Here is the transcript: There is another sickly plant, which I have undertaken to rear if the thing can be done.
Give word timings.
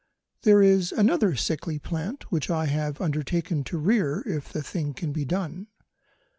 There 0.41 0.63
is 0.63 0.91
another 0.91 1.35
sickly 1.35 1.77
plant, 1.77 2.31
which 2.31 2.49
I 2.49 2.65
have 2.65 2.99
undertaken 2.99 3.63
to 3.65 3.77
rear 3.77 4.23
if 4.25 4.51
the 4.51 4.63
thing 4.63 4.95
can 4.95 5.11
be 5.13 5.25
done. 5.25 5.67